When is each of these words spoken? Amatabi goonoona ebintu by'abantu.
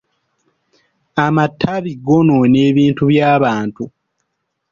Amatabi 1.25 1.91
goonoona 2.05 2.57
ebintu 2.69 3.01
by'abantu. 3.11 3.83